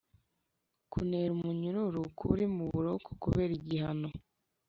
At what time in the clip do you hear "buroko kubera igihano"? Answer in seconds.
2.73-4.09